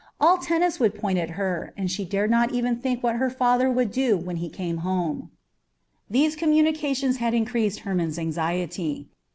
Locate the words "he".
4.37-4.49